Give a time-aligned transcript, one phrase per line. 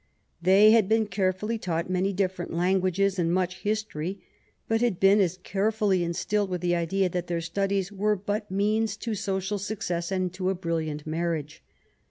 [0.41, 4.19] They had been carefully taught many different languages and much history,
[4.67, 8.97] but had been as carefully instilled with the idea that their studies were but means
[8.97, 11.61] to social success and to a brilliant marriage.